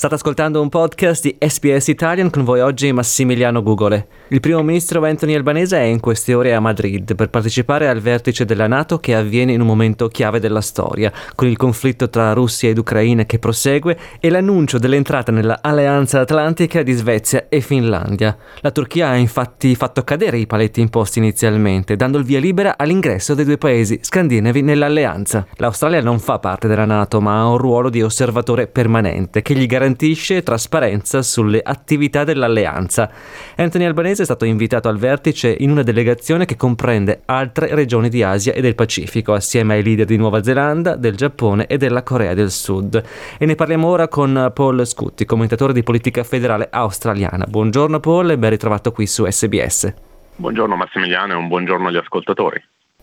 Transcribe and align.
State 0.00 0.14
ascoltando 0.14 0.62
un 0.62 0.70
podcast 0.70 1.24
di 1.24 1.36
SBS 1.38 1.88
Italian 1.88 2.30
con 2.30 2.42
voi 2.42 2.60
oggi 2.60 2.90
Massimiliano 2.90 3.62
Gugole. 3.62 4.06
Il 4.28 4.40
primo 4.40 4.62
ministro 4.62 5.04
Anthony 5.04 5.34
Albanese 5.34 5.76
è 5.76 5.82
in 5.82 6.00
queste 6.00 6.32
ore 6.32 6.54
a 6.54 6.60
Madrid 6.60 7.14
per 7.14 7.28
partecipare 7.28 7.86
al 7.86 8.00
vertice 8.00 8.46
della 8.46 8.66
Nato 8.66 8.98
che 8.98 9.14
avviene 9.14 9.52
in 9.52 9.60
un 9.60 9.66
momento 9.66 10.08
chiave 10.08 10.40
della 10.40 10.62
storia, 10.62 11.12
con 11.34 11.48
il 11.48 11.58
conflitto 11.58 12.08
tra 12.08 12.32
Russia 12.32 12.70
ed 12.70 12.78
Ucraina 12.78 13.26
che 13.26 13.38
prosegue 13.38 13.98
e 14.20 14.30
l'annuncio 14.30 14.78
dell'entrata 14.78 15.32
nella 15.32 15.58
Alleanza 15.60 16.20
Atlantica 16.20 16.82
di 16.82 16.92
Svezia 16.92 17.48
e 17.50 17.60
Finlandia. 17.60 18.34
La 18.60 18.70
Turchia 18.70 19.10
ha 19.10 19.16
infatti 19.16 19.74
fatto 19.74 20.02
cadere 20.02 20.38
i 20.38 20.46
paletti 20.46 20.80
imposti 20.80 21.18
inizialmente, 21.18 21.96
dando 21.96 22.16
il 22.16 22.24
via 22.24 22.40
libera 22.40 22.78
all'ingresso 22.78 23.34
dei 23.34 23.44
due 23.44 23.58
paesi 23.58 23.98
scandinavi 24.00 24.62
nell'alleanza. 24.62 25.46
L'Australia 25.56 26.00
non 26.00 26.20
fa 26.20 26.38
parte 26.38 26.68
della 26.68 26.86
Nato 26.86 27.20
ma 27.20 27.40
ha 27.40 27.48
un 27.48 27.58
ruolo 27.58 27.90
di 27.90 28.00
osservatore 28.00 28.66
permanente 28.66 29.42
che 29.42 29.52
gli 29.52 29.66
garantisce 29.66 29.88
garantisce 29.90 30.42
trasparenza 30.42 31.22
sulle 31.22 31.60
attività 31.62 32.24
dell'alleanza. 32.24 33.10
Anthony 33.56 33.84
Albanese 33.84 34.22
è 34.22 34.24
stato 34.24 34.44
invitato 34.44 34.88
al 34.88 34.98
vertice 34.98 35.54
in 35.58 35.70
una 35.70 35.82
delegazione 35.82 36.44
che 36.44 36.56
comprende 36.56 37.22
altre 37.26 37.74
regioni 37.74 38.08
di 38.08 38.22
Asia 38.22 38.52
e 38.52 38.60
del 38.60 38.74
Pacifico, 38.74 39.32
assieme 39.32 39.74
ai 39.74 39.82
leader 39.82 40.06
di 40.06 40.16
Nuova 40.16 40.42
Zelanda, 40.42 40.96
del 40.96 41.16
Giappone 41.16 41.66
e 41.66 41.76
della 41.76 42.02
Corea 42.02 42.34
del 42.34 42.50
Sud. 42.50 43.02
E 43.38 43.46
ne 43.46 43.54
parliamo 43.54 43.88
ora 43.88 44.08
con 44.08 44.50
Paul 44.54 44.86
Scutti, 44.86 45.24
commentatore 45.24 45.72
di 45.72 45.82
politica 45.82 46.22
federale 46.22 46.68
australiana. 46.70 47.46
Buongiorno 47.48 47.98
Paul 48.00 48.30
e 48.30 48.38
ben 48.38 48.50
ritrovato 48.50 48.92
qui 48.92 49.06
su 49.06 49.24
SBS. 49.28 49.92
Buongiorno 50.36 50.76
Massimiliano 50.76 51.32
e 51.32 51.36
un 51.36 51.48
buongiorno 51.48 51.88
agli 51.88 51.96
ascoltatori. 51.96 52.62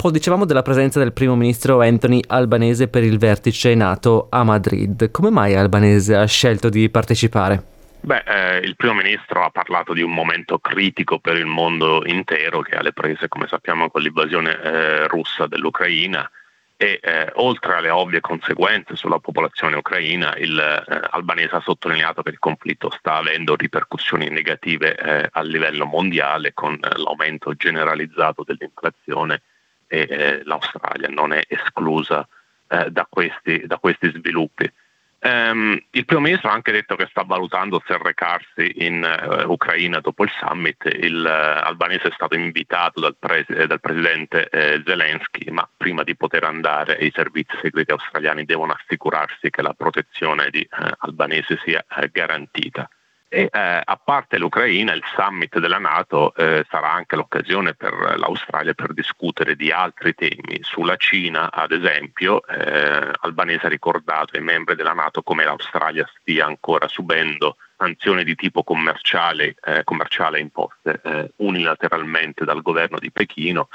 Dicevamo 0.10 0.46
della 0.46 0.62
presenza 0.62 1.00
del 1.00 1.12
primo 1.12 1.36
ministro 1.36 1.82
Anthony 1.82 2.22
Albanese 2.28 2.88
per 2.88 3.04
il 3.04 3.18
vertice 3.18 3.76
NATO 3.76 4.28
a 4.30 4.44
Madrid. 4.44 5.12
Come 5.12 5.30
mai 5.30 5.54
Albanese 5.54 6.16
ha 6.16 6.26
scelto 6.26 6.70
di 6.70 6.90
partecipare? 6.90 7.62
Beh, 8.00 8.24
eh, 8.26 8.58
il 8.60 8.78
primo 8.78 8.94
ministro 8.94 9.44
ha 9.44 9.50
parlato 9.50 9.92
di 9.92 10.02
un 10.02 10.14
momento 10.14 10.60
critico 10.60 11.20
per 11.20 11.36
il 11.36 11.46
mondo 11.46 12.04
intero 12.06 12.62
che 12.62 12.76
ha 12.76 12.82
le 12.82 12.94
prese, 12.94 13.28
come 13.28 13.48
sappiamo, 13.48 13.90
con 13.90 14.02
l'invasione 14.02 14.62
eh, 14.62 15.08
russa 15.08 15.46
dell'Ucraina 15.46 16.30
e 16.78 17.00
eh, 17.02 17.32
oltre 17.34 17.76
alle 17.76 17.90
ovvie 17.90 18.22
conseguenze 18.22 18.96
sulla 18.96 19.20
popolazione 19.20 19.76
ucraina, 19.76 20.36
il 20.38 20.58
eh, 20.58 21.00
albanese 21.10 21.58
ha 21.58 21.62
sottolineato 21.62 22.22
che 22.22 22.30
il 22.30 22.40
conflitto 22.40 22.90
sta 22.92 23.16
avendo 23.16 23.56
ripercussioni 23.56 24.30
negative 24.30 24.96
eh, 24.96 25.30
a 25.30 25.42
livello 25.42 25.86
mondiale 25.86 26.54
con 26.54 26.74
eh, 26.76 26.98
l'aumento 26.98 27.54
generalizzato 27.56 28.44
dell'inflazione 28.46 29.42
e 29.88 30.08
eh, 30.10 30.42
l'Australia 30.44 31.08
non 31.10 31.34
è 31.34 31.42
esclusa 31.48 32.28
eh, 32.68 32.92
da, 32.92 33.08
questi, 33.10 33.66
da, 33.66 33.78
questi, 33.78 34.12
sviluppi. 34.12 34.72
Um, 35.20 35.82
il 35.92 36.06
primo 36.06 36.22
ministro 36.22 36.50
ha 36.50 36.54
anche 36.54 36.72
detto 36.72 36.96
che 36.96 37.08
sta 37.10 37.24
valutando 37.24 37.82
se 37.88 37.98
recarsi 37.98 38.86
in 38.86 39.02
uh, 39.04 39.50
Ucraina 39.50 40.00
dopo 40.00 40.24
il 40.24 40.30
summit. 40.30 40.86
Il 40.86 41.24
uh, 41.26 41.66
albanese 41.66 42.10
è 42.10 42.12
stato 42.12 42.36
invitato 42.36 43.00
dal, 43.00 43.16
pres- 43.18 43.66
dal 43.66 43.80
presidente 43.80 44.48
uh, 44.52 44.84
Zelensky, 44.86 45.50
ma 45.50 45.68
prima 45.76 46.04
di 46.04 46.16
poter 46.16 46.44
andare 46.44 46.98
i 47.00 47.12
servizi 47.16 47.58
segreti 47.62 47.92
australiani 47.92 48.46
devono 48.46 48.74
assicurarsi 48.74 49.50
che 49.50 49.64
la 49.64 49.74
protezione 49.74 50.50
di 50.52 50.66
albanese 51.00 51.60
sia 51.64 51.84
garantita. 52.12 52.88
E 53.30 53.50
eh, 53.52 53.82
a 53.84 54.02
parte 54.02 54.38
l'Ucraina, 54.38 54.94
il 54.94 55.04
summit 55.14 55.60
della 55.60 55.80
Nato 55.80 56.34
eh, 56.34 56.66
sarà 56.70 56.94
anche 56.94 57.18
l'occasione 57.18 57.74
per 57.74 58.16
l'Australia 58.18 58.74
per 58.74 58.94
discutere 58.94 59.56
di 59.56 59.70
altri 59.70 60.14
temi. 60.14 60.60
Sulla 60.62 60.96
Cina, 60.96 61.52
ad 61.52 61.72
esempio, 61.74 62.46
eh, 62.48 63.12
Albanese 63.20 63.66
ha 63.66 63.70
ricordato 63.70 64.38
ai 64.38 64.44
membri 64.44 64.76
della 64.76 64.94
Nato 64.94 65.24
come 65.24 65.44
l'Australia 65.44 66.10
stia 66.20 66.46
ancora 66.46 66.88
subendo 66.88 67.58
sanzioni 67.78 68.24
di 68.24 68.36
tipo 68.36 68.64
commerciale, 68.64 69.56
eh, 69.62 69.84
commerciale 69.84 70.40
imposte 70.40 71.02
eh, 71.04 71.32
unilateralmente 71.38 72.46
dal 72.46 72.62
governo 72.62 72.98
di 72.98 73.12
Pechino 73.12 73.68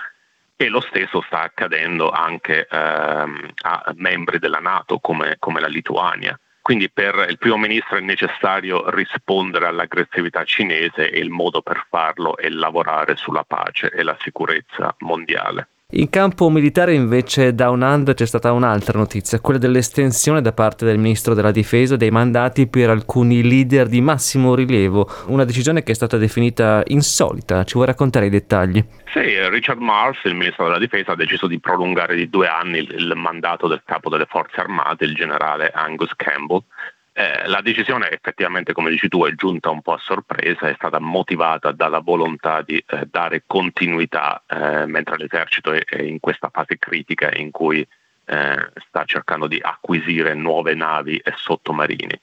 e 0.56 0.68
lo 0.68 0.80
stesso 0.80 1.22
sta 1.26 1.42
accadendo 1.42 2.10
anche 2.10 2.66
ehm, 2.70 3.50
a 3.62 3.92
membri 3.96 4.38
della 4.38 4.60
Nato 4.60 4.98
come, 4.98 5.36
come 5.38 5.60
la 5.60 5.68
Lituania. 5.68 6.38
Quindi 6.62 6.88
per 6.90 7.26
il 7.28 7.38
primo 7.38 7.58
ministro 7.58 7.96
è 7.96 8.00
necessario 8.00 8.88
rispondere 8.90 9.66
all'aggressività 9.66 10.44
cinese 10.44 11.10
e 11.10 11.18
il 11.18 11.28
modo 11.28 11.60
per 11.60 11.86
farlo 11.90 12.36
è 12.36 12.48
lavorare 12.48 13.16
sulla 13.16 13.42
pace 13.42 13.90
e 13.90 14.04
la 14.04 14.16
sicurezza 14.20 14.94
mondiale. 15.00 15.66
In 15.94 16.08
campo 16.08 16.48
militare 16.48 16.94
invece 16.94 17.54
da 17.54 17.68
un 17.68 17.82
anno 17.82 18.14
c'è 18.14 18.24
stata 18.24 18.50
un'altra 18.52 18.98
notizia, 18.98 19.40
quella 19.40 19.58
dell'estensione 19.58 20.40
da 20.40 20.52
parte 20.54 20.86
del 20.86 20.96
ministro 20.96 21.34
della 21.34 21.50
difesa 21.50 21.96
dei 21.96 22.10
mandati 22.10 22.66
per 22.66 22.88
alcuni 22.88 23.42
leader 23.42 23.88
di 23.88 24.00
massimo 24.00 24.54
rilievo, 24.54 25.06
una 25.26 25.44
decisione 25.44 25.82
che 25.82 25.92
è 25.92 25.94
stata 25.94 26.16
definita 26.16 26.82
insolita, 26.86 27.64
ci 27.64 27.74
vuoi 27.74 27.88
raccontare 27.88 28.24
i 28.24 28.30
dettagli? 28.30 28.82
Sì, 29.12 29.48
Richard 29.50 29.80
Mars, 29.80 30.20
il 30.24 30.34
ministro 30.34 30.64
della 30.64 30.78
difesa, 30.78 31.12
ha 31.12 31.14
deciso 31.14 31.46
di 31.46 31.60
prolungare 31.60 32.14
di 32.14 32.30
due 32.30 32.48
anni 32.48 32.78
il, 32.78 33.12
mandato 33.14 33.68
del 33.68 33.82
capo 33.84 34.08
delle 34.08 34.24
forze 34.24 34.60
armate, 34.60 35.04
il 35.04 35.14
generale 35.14 35.72
Angus 35.74 36.12
Campbell, 36.16 36.62
eh, 37.14 37.46
la 37.46 37.60
decisione 37.60 38.10
effettivamente, 38.10 38.72
come 38.72 38.88
dici 38.88 39.08
tu, 39.08 39.24
è 39.26 39.34
giunta 39.34 39.68
un 39.68 39.82
po' 39.82 39.92
a 39.92 39.98
sorpresa, 39.98 40.68
è 40.68 40.74
stata 40.74 40.98
motivata 40.98 41.70
dalla 41.70 41.98
volontà 41.98 42.62
di 42.62 42.82
eh, 42.86 43.06
dare 43.10 43.44
continuità 43.46 44.42
eh, 44.46 44.86
mentre 44.86 45.18
l'esercito 45.18 45.72
è, 45.72 45.84
è, 45.84 46.00
in 46.00 46.20
questa 46.20 46.48
fase 46.50 46.78
critica 46.78 47.30
in 47.34 47.50
cui 47.50 47.86
eh, 48.24 48.70
sta 48.88 49.04
cercando 49.04 49.46
di 49.46 49.58
acquisire 49.60 50.32
nuove 50.32 50.74
navi 50.74 51.18
e 51.18 51.34
sottomarini. 51.36 52.18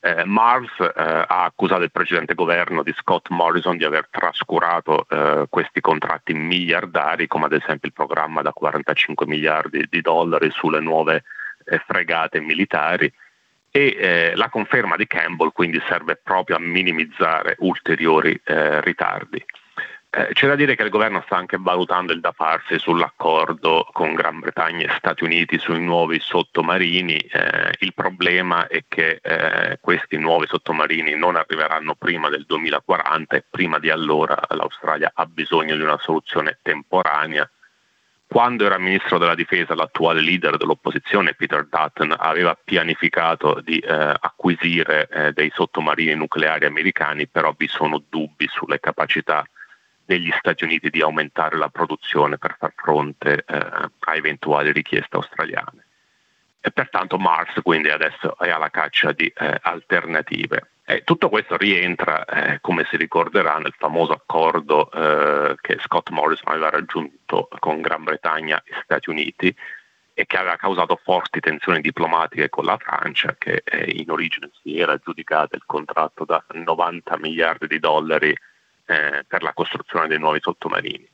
Eh, 0.00 0.24
Mars 0.26 0.78
eh, 0.78 0.92
ha 0.94 1.44
accusato 1.44 1.82
il 1.82 1.90
precedente 1.90 2.34
governo 2.34 2.82
di 2.82 2.92
Scott 2.98 3.30
Morrison 3.30 3.78
di 3.78 3.84
aver 3.84 4.08
trascurato 4.10 5.06
questi 5.48 5.80
contratti 5.80 6.34
miliardari, 6.34 7.26
come 7.26 7.46
ad 7.46 7.54
esempio 7.54 7.88
il 7.88 7.94
programma 7.94 8.42
da 8.42 8.52
45 8.52 9.26
miliardi 9.26 9.86
di 9.88 10.02
dollari 10.02 10.50
sulle 10.50 10.80
nuove 10.80 11.24
fregate 11.86 12.40
militari 12.40 13.10
e 13.70 13.96
eh, 13.98 14.32
la 14.36 14.48
conferma 14.48 14.96
di 14.96 15.06
Campbell 15.06 15.52
quindi 15.52 15.80
serve 15.86 16.16
proprio 16.16 16.56
a 16.56 16.60
minimizzare 16.60 17.56
ulteriori 17.58 18.40
eh, 18.44 18.80
ritardi. 18.80 19.44
Eh, 20.10 20.28
c'è 20.32 20.46
da 20.46 20.54
dire 20.54 20.74
che 20.74 20.84
il 20.84 20.88
governo 20.88 21.22
sta 21.26 21.36
anche 21.36 21.58
valutando 21.60 22.12
il 22.12 22.20
da 22.20 22.32
farsi 22.32 22.78
sull'accordo 22.78 23.86
con 23.92 24.14
Gran 24.14 24.38
Bretagna 24.40 24.86
e 24.86 24.94
Stati 24.96 25.22
Uniti 25.22 25.58
sui 25.58 25.80
nuovi 25.80 26.18
sottomarini. 26.18 27.16
Eh, 27.18 27.74
il 27.80 27.92
problema 27.92 28.66
è 28.68 28.84
che 28.88 29.20
eh, 29.22 29.78
questi 29.82 30.16
nuovi 30.16 30.46
sottomarini 30.46 31.14
non 31.14 31.36
arriveranno 31.36 31.94
prima 31.94 32.30
del 32.30 32.46
2040 32.46 33.36
e 33.36 33.44
prima 33.50 33.78
di 33.78 33.90
allora 33.90 34.34
l'Australia 34.48 35.12
ha 35.14 35.26
bisogno 35.26 35.76
di 35.76 35.82
una 35.82 35.98
soluzione 35.98 36.58
temporanea 36.62 37.48
quando 38.28 38.66
era 38.66 38.76
ministro 38.76 39.16
della 39.16 39.34
difesa 39.34 39.74
l'attuale 39.74 40.20
leader 40.20 40.58
dell'opposizione 40.58 41.32
Peter 41.32 41.66
Dutton 41.66 42.14
aveva 42.16 42.56
pianificato 42.62 43.60
di 43.64 43.78
eh, 43.78 43.90
acquisire 43.90 45.08
eh, 45.08 45.32
dei 45.32 45.50
sottomarini 45.52 46.14
nucleari 46.14 46.66
americani, 46.66 47.26
però 47.26 47.54
vi 47.56 47.66
sono 47.66 48.02
dubbi 48.06 48.46
sulle 48.46 48.80
capacità 48.80 49.42
degli 50.04 50.30
Stati 50.38 50.64
Uniti 50.64 50.90
di 50.90 51.00
aumentare 51.00 51.56
la 51.56 51.70
produzione 51.70 52.36
per 52.36 52.56
far 52.58 52.74
fronte 52.76 53.44
eh, 53.46 53.56
a 53.56 54.14
eventuali 54.14 54.72
richieste 54.72 55.16
australiane. 55.16 55.86
E 56.60 56.70
pertanto 56.70 57.16
Mars 57.16 57.58
quindi 57.62 57.88
adesso 57.88 58.36
è 58.38 58.50
alla 58.50 58.70
caccia 58.70 59.12
di 59.12 59.32
eh, 59.34 59.58
alternative. 59.62 60.68
Eh, 60.90 61.04
tutto 61.04 61.28
questo 61.28 61.58
rientra, 61.58 62.24
eh, 62.24 62.60
come 62.62 62.86
si 62.88 62.96
ricorderà, 62.96 63.58
nel 63.58 63.74
famoso 63.76 64.12
accordo 64.12 64.90
eh, 64.90 65.54
che 65.60 65.76
Scott 65.80 66.08
Morrison 66.08 66.50
aveva 66.50 66.70
raggiunto 66.70 67.46
con 67.58 67.82
Gran 67.82 68.04
Bretagna 68.04 68.58
e 68.64 68.72
Stati 68.84 69.10
Uniti 69.10 69.54
e 70.14 70.24
che 70.24 70.38
aveva 70.38 70.56
causato 70.56 70.98
forti 71.04 71.40
tensioni 71.40 71.82
diplomatiche 71.82 72.48
con 72.48 72.64
la 72.64 72.78
Francia, 72.78 73.36
che 73.36 73.60
eh, 73.64 73.90
in 73.96 74.10
origine 74.10 74.48
si 74.62 74.78
era 74.78 74.92
aggiudicata 74.92 75.56
il 75.56 75.64
contratto 75.66 76.24
da 76.24 76.42
90 76.52 77.18
miliardi 77.18 77.66
di 77.66 77.78
dollari 77.78 78.34
eh, 78.86 79.24
per 79.28 79.42
la 79.42 79.52
costruzione 79.52 80.08
dei 80.08 80.18
nuovi 80.18 80.38
sottomarini. 80.40 81.06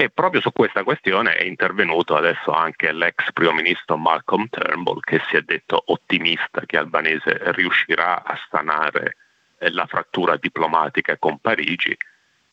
E 0.00 0.10
proprio 0.10 0.40
su 0.40 0.52
questa 0.52 0.84
questione 0.84 1.34
è 1.34 1.42
intervenuto 1.42 2.14
adesso 2.14 2.52
anche 2.52 2.92
l'ex 2.92 3.32
primo 3.32 3.50
ministro 3.50 3.96
Malcolm 3.96 4.46
Turnbull 4.48 5.00
che 5.00 5.20
si 5.28 5.34
è 5.34 5.40
detto 5.40 5.82
ottimista 5.86 6.62
che 6.66 6.76
Albanese 6.76 7.50
riuscirà 7.50 8.22
a 8.22 8.38
stanare 8.46 9.16
eh, 9.58 9.72
la 9.72 9.86
frattura 9.86 10.36
diplomatica 10.36 11.16
con 11.16 11.40
Parigi 11.40 11.96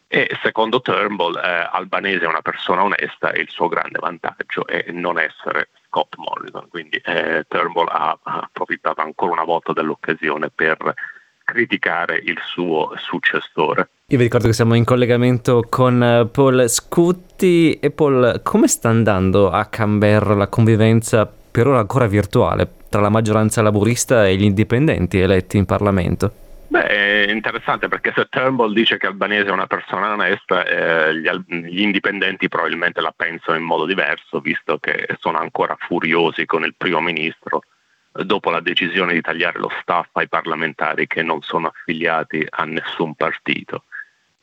e 0.08 0.36
secondo 0.42 0.82
Turnbull 0.82 1.38
eh, 1.38 1.70
Albanese 1.72 2.26
è 2.26 2.28
una 2.28 2.42
persona 2.42 2.82
onesta 2.82 3.30
e 3.30 3.42
il 3.42 3.50
suo 3.52 3.68
grande 3.68 4.00
vantaggio 4.00 4.66
è 4.66 4.86
non 4.90 5.20
essere 5.20 5.70
Scott 5.86 6.16
Morrison. 6.16 6.68
Quindi 6.68 6.98
eh, 6.98 7.46
Turnbull 7.48 7.90
ha, 7.90 8.18
ha 8.24 8.40
approfittato 8.40 9.02
ancora 9.02 9.34
una 9.34 9.44
volta 9.44 9.72
dell'occasione 9.72 10.50
per 10.50 10.96
criticare 11.44 12.18
il 12.18 12.42
suo 12.44 12.96
successore. 12.98 13.90
Io 14.10 14.20
vi 14.20 14.26
ricordo 14.26 14.46
che 14.46 14.54
siamo 14.54 14.76
in 14.76 14.84
collegamento 14.84 15.66
con 15.68 16.04
eh, 16.04 16.28
Paul 16.28 16.70
Scutti 16.70 17.80
e 17.80 17.90
Paul, 17.90 18.42
come 18.44 18.68
sta 18.68 18.88
andando 18.88 19.50
a 19.50 19.66
Canberra 19.66 20.36
la 20.36 20.48
convivenza 20.48 21.26
per 21.26 21.66
ora 21.66 21.80
ancora 21.80 22.06
virtuale, 22.06 22.70
tra 22.88 23.02
la 23.02 23.10
maggioranza 23.10 23.64
laburista 23.64 24.28
e 24.28 24.36
gli 24.36 24.44
indipendenti 24.44 25.20
eletti 25.20 25.58
in 25.58 25.66
Parlamento. 25.66 26.32
Beh, 26.68 26.86
è 26.86 27.32
interessante 27.32 27.88
perché 27.88 28.14
se 28.16 28.28
Turnbull 28.30 28.76
dice 28.76 28.98
che 28.98 29.08
Albanese 29.08 29.48
è 29.48 29.52
una 29.52 29.66
persona 29.66 30.14
onesta, 30.14 30.64
eh, 30.66 31.16
gli, 31.16 31.28
gli, 31.48 31.82
indipendenti 31.82 32.48
probabilmente 32.48 33.02
la 33.02 33.14
pensano 33.16 33.58
in 33.58 33.64
modo 33.64 33.88
diverso, 33.88 34.40
visto 34.40 34.78
che 34.78 35.08
sono 35.18 35.40
ancora 35.40 35.76
furiosi 35.80 36.46
con 36.46 36.64
il 36.64 36.76
primo 36.78 37.02
ministro 37.02 37.64
dopo 38.12 38.52
la 38.52 38.62
decisione 38.62 39.14
di 39.14 39.22
tagliare 39.22 39.58
lo 39.58 39.72
staff 39.82 40.10
ai 40.14 40.30
parlamentari 40.30 41.08
che 41.08 41.24
non 41.24 41.42
sono 41.42 41.70
affiliati 41.70 42.46
a 42.48 42.66
nessun 42.66 43.16
partito 43.16 43.86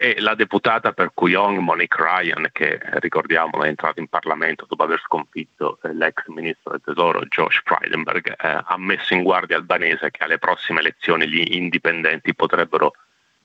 e 0.03 0.21
la 0.21 0.35
deputata 0.35 0.91
per 0.91 1.13
Kuyong, 1.15 1.59
Monique 1.59 2.03
Ryan, 2.05 2.49
che 2.51 2.81
ricordiamo 2.95 3.63
è 3.63 3.69
entrata 3.69 4.01
in 4.01 4.09
Parlamento 4.09 4.67
dopo 4.69 4.83
aver 4.83 4.99
sconfitto 4.99 5.79
eh, 5.81 5.95
l'ex 5.95 6.27
ministro 6.27 6.73
del 6.73 6.81
tesoro 6.85 7.21
Josh 7.27 7.63
Frydenberg, 7.65 8.31
eh, 8.31 8.63
ha 8.65 8.77
messo 8.79 9.15
in 9.15 9.23
guardia 9.23 9.57
albanese 9.57 10.11
che 10.11 10.25
alle 10.25 10.39
prossime 10.39 10.81
elezioni 10.81 11.29
gli 11.29 11.55
indipendenti 11.55 12.35
potrebbero 12.35 12.95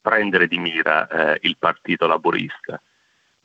prendere 0.02 0.48
di 0.48 0.58
mira 0.58 1.08
eh, 1.08 1.38
il 1.44 1.58
partito 1.60 2.08
laburista. 2.08 2.82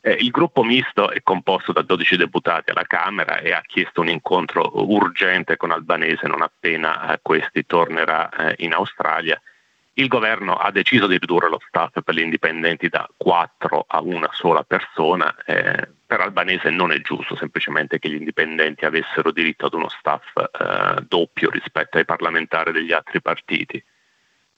Eh, 0.01 0.13
il 0.13 0.31
gruppo 0.31 0.63
misto 0.63 1.11
è 1.11 1.21
composto 1.21 1.71
da 1.71 1.83
12 1.83 2.17
deputati 2.17 2.71
alla 2.71 2.87
Camera 2.87 3.37
e 3.37 3.51
ha 3.51 3.61
chiesto 3.61 4.01
un 4.01 4.09
incontro 4.09 4.71
urgente 4.73 5.55
con 5.55 5.69
Albanese 5.69 6.25
non 6.25 6.41
appena 6.41 7.13
eh, 7.13 7.19
questi 7.21 7.63
tornerà 7.67 8.27
eh, 8.29 8.55
in 8.63 8.73
Australia 8.73 9.39
il 9.95 10.07
governo 10.07 10.55
ha 10.55 10.71
deciso 10.71 11.05
di 11.05 11.17
ridurre 11.17 11.49
lo 11.49 11.61
staff 11.67 12.01
per 12.03 12.15
gli 12.15 12.21
indipendenti 12.21 12.89
da 12.89 13.07
4 13.15 13.85
a 13.87 14.01
una 14.01 14.29
sola 14.31 14.63
persona. 14.63 15.35
Eh, 15.45 15.87
per 16.05 16.19
Albanese 16.19 16.69
non 16.69 16.91
è 16.91 16.99
giusto 17.01 17.35
semplicemente 17.35 17.99
che 17.99 18.09
gli 18.09 18.15
indipendenti 18.15 18.85
avessero 18.85 19.31
diritto 19.31 19.67
ad 19.67 19.73
uno 19.73 19.89
staff 19.89 20.23
eh, 20.37 21.03
doppio 21.07 21.49
rispetto 21.51 21.97
ai 21.97 22.05
parlamentari 22.05 22.71
degli 22.71 22.91
altri 22.91 23.21
partiti. 23.21 23.83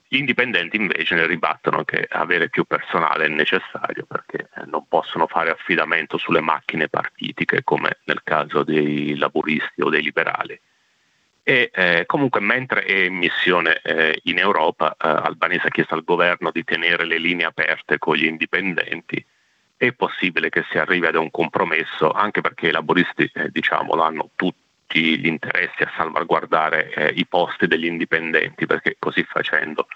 Gli 0.08 0.18
indipendenti 0.18 0.76
invece 0.76 1.16
ne 1.16 1.26
ribattono 1.26 1.84
che 1.84 2.06
avere 2.08 2.48
più 2.48 2.64
personale 2.64 3.26
è 3.26 3.28
necessario 3.28 4.06
perché 4.06 4.48
eh, 4.54 4.64
non 4.66 4.86
possono 4.88 5.26
fare 5.26 5.50
affidamento 5.50 6.16
sulle 6.16 6.40
macchine 6.40 6.88
partitiche 6.88 7.62
come 7.62 7.98
nel 8.04 8.22
caso 8.22 8.62
dei 8.62 9.16
laburisti 9.16 9.82
o 9.82 9.90
dei 9.90 10.02
liberali 10.02 10.58
e 11.48 11.70
eh, 11.72 12.02
comunque 12.06 12.40
mentre 12.40 12.82
è 12.82 13.04
in 13.04 13.14
missione 13.14 13.80
eh, 13.84 14.18
in 14.24 14.38
Europa 14.38 14.96
eh, 14.98 15.06
Albanese 15.06 15.68
ha 15.68 15.70
chiesto 15.70 15.94
al 15.94 16.02
governo 16.02 16.50
di 16.50 16.64
tenere 16.64 17.04
le 17.04 17.18
linee 17.18 17.46
aperte 17.46 17.98
con 17.98 18.16
gli 18.16 18.24
indipendenti 18.24 19.24
è 19.76 19.92
possibile 19.92 20.48
che 20.48 20.64
si 20.70 20.78
arrivi 20.78 21.06
ad 21.06 21.14
un 21.14 21.30
compromesso 21.30 22.10
anche 22.10 22.40
perché 22.40 22.66
i 22.66 22.72
laboristi 22.72 23.30
eh, 23.32 23.50
diciamo 23.50 23.92
hanno 24.02 24.30
tutti 24.34 25.20
gli 25.20 25.26
interessi 25.26 25.84
a 25.84 25.92
salvaguardare 25.96 26.92
eh, 26.92 27.12
i 27.14 27.26
posti 27.26 27.68
degli 27.68 27.86
indipendenti 27.86 28.66
perché 28.66 28.96
così 28.98 29.22
facendo 29.22 29.86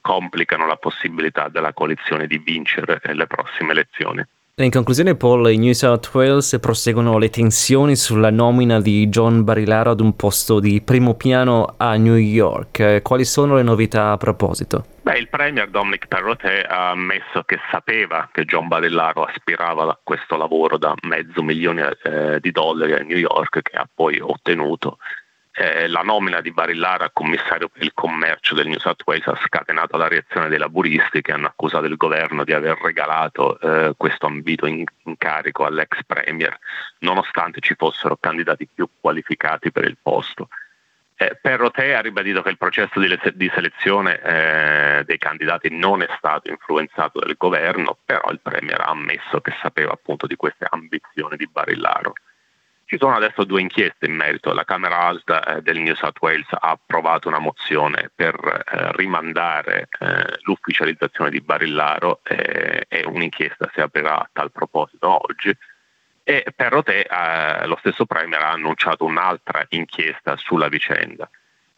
complicano 0.00 0.66
la 0.66 0.76
possibilità 0.76 1.48
della 1.48 1.74
coalizione 1.74 2.26
di 2.26 2.38
vincere 2.38 3.00
eh, 3.02 3.12
le 3.12 3.26
prossime 3.26 3.72
elezioni. 3.72 4.24
In 4.56 4.70
conclusione, 4.70 5.16
Paul, 5.16 5.50
in 5.50 5.62
New 5.62 5.72
South 5.72 6.14
Wales 6.14 6.58
proseguono 6.60 7.18
le 7.18 7.28
tensioni 7.28 7.96
sulla 7.96 8.30
nomina 8.30 8.80
di 8.80 9.08
John 9.08 9.42
Barilaro 9.42 9.90
ad 9.90 10.00
un 10.00 10.14
posto 10.14 10.60
di 10.60 10.80
primo 10.80 11.14
piano 11.14 11.74
a 11.76 11.96
New 11.96 12.14
York. 12.14 13.02
Quali 13.02 13.24
sono 13.24 13.56
le 13.56 13.64
novità 13.64 14.12
a 14.12 14.16
proposito? 14.16 14.84
Beh, 15.02 15.18
il 15.18 15.28
premier 15.28 15.68
Dominic 15.68 16.06
Perrottet 16.06 16.70
ha 16.70 16.90
ammesso 16.90 17.42
che 17.44 17.58
sapeva 17.72 18.28
che 18.30 18.44
John 18.44 18.68
Barilaro 18.68 19.24
aspirava 19.24 19.90
a 19.90 19.98
questo 20.00 20.36
lavoro 20.36 20.78
da 20.78 20.94
mezzo 21.02 21.42
milione 21.42 21.98
eh, 22.04 22.38
di 22.38 22.52
dollari 22.52 22.92
a 22.92 23.02
New 23.02 23.18
York, 23.18 23.60
che 23.60 23.76
ha 23.76 23.88
poi 23.92 24.20
ottenuto 24.20 24.98
eh, 25.56 25.86
la 25.86 26.00
nomina 26.00 26.40
di 26.40 26.50
Barillara 26.50 27.10
commissario 27.10 27.68
per 27.68 27.82
il 27.82 27.92
commercio 27.94 28.56
del 28.56 28.66
New 28.66 28.78
South 28.78 29.02
Wales 29.04 29.26
ha 29.28 29.36
scatenato 29.36 29.96
la 29.96 30.08
reazione 30.08 30.48
dei 30.48 30.58
laburisti 30.58 31.22
che 31.22 31.30
hanno 31.30 31.46
accusato 31.46 31.84
il 31.84 31.96
governo 31.96 32.42
di 32.42 32.52
aver 32.52 32.76
regalato 32.82 33.60
eh, 33.60 33.94
questo 33.96 34.26
ambito 34.26 34.66
in- 34.66 34.84
incarico 35.04 35.64
all'ex 35.64 36.02
premier, 36.04 36.58
nonostante 37.00 37.60
ci 37.60 37.74
fossero 37.76 38.16
candidati 38.16 38.68
più 38.72 38.88
qualificati 39.00 39.70
per 39.70 39.84
il 39.84 39.96
posto. 40.02 40.48
Eh, 41.16 41.38
Perroté 41.40 41.94
ha 41.94 42.00
ribadito 42.00 42.42
che 42.42 42.50
il 42.50 42.58
processo 42.58 42.98
di, 42.98 43.16
di 43.34 43.50
selezione 43.54 44.20
eh, 44.20 45.04
dei 45.04 45.18
candidati 45.18 45.68
non 45.70 46.02
è 46.02 46.08
stato 46.18 46.50
influenzato 46.50 47.20
dal 47.20 47.36
governo, 47.38 47.96
però 48.04 48.28
il 48.30 48.40
Premier 48.40 48.80
ha 48.80 48.86
ammesso 48.86 49.40
che 49.40 49.54
sapeva 49.62 49.92
appunto 49.92 50.26
di 50.26 50.34
queste 50.34 50.66
ambizioni 50.68 51.36
di 51.36 51.46
Barillaro. 51.46 52.14
Ci 52.94 53.00
sono 53.00 53.16
adesso 53.16 53.42
due 53.42 53.60
inchieste 53.60 54.06
in 54.06 54.14
merito. 54.14 54.52
La 54.52 54.62
Camera 54.62 54.98
Alta 55.00 55.42
eh, 55.44 55.62
del 55.62 55.80
New 55.80 55.96
South 55.96 56.16
Wales 56.20 56.46
ha 56.50 56.70
approvato 56.70 57.26
una 57.26 57.40
mozione 57.40 58.08
per 58.14 58.36
eh, 58.36 58.92
rimandare 58.92 59.88
eh, 59.98 60.38
l'ufficializzazione 60.42 61.30
di 61.30 61.40
Barillaro 61.40 62.20
e 62.22 63.02
un'inchiesta 63.04 63.68
si 63.74 63.80
aprirà 63.80 64.20
a 64.20 64.30
tal 64.32 64.52
proposito 64.52 65.26
oggi. 65.26 65.52
E 66.22 66.46
per 66.54 66.70
Roté 66.70 67.04
lo 67.64 67.76
stesso 67.80 68.06
Premier 68.06 68.40
ha 68.40 68.52
annunciato 68.52 69.04
un'altra 69.04 69.66
inchiesta 69.70 70.36
sulla 70.36 70.68
vicenda. 70.68 71.28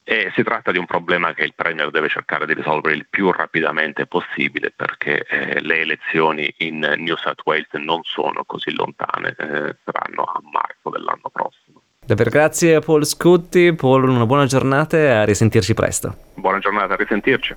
E 0.09 0.31
si 0.37 0.45
tratta 0.45 0.71
di 0.71 0.79
un 0.79 0.87
problema 0.87 1.35
che 1.35 1.43
il 1.43 1.53
Premier 1.53 1.91
deve 1.91 2.09
cercare 2.09 2.47
di 2.47 2.55
risolvere 2.55 2.95
il 2.95 3.09
più 3.11 3.33
rapidamente 3.33 4.07
possibile 4.07 4.71
perché 4.71 5.27
eh, 5.29 5.61
le 5.61 5.81
elezioni 5.81 6.55
in 6.59 6.79
New 6.79 7.17
South 7.17 7.41
Wales 7.45 7.73
non 7.73 8.03
sono 8.05 8.45
così 8.45 8.73
lontane, 8.73 9.31
eh, 9.31 9.77
saranno 9.85 10.23
a 10.23 10.41
marzo 10.53 10.91
dell'anno 10.91 11.29
prossimo. 11.33 11.83
Davvero 12.07 12.31
grazie 12.31 12.77
a 12.77 12.81
Paul 12.81 13.05
Scutti, 13.05 13.75
Paul 13.75 14.09
una 14.09 14.27
buona 14.27 14.47
giornata 14.47 14.97
e 14.97 15.09
a 15.09 15.25
risentirci 15.25 15.75
presto. 15.75 16.15
Buona 16.35 16.61
giornata, 16.61 16.95
a 16.95 16.97
risentirci. 16.97 17.57